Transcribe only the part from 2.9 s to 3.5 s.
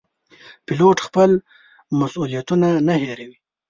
هېروي.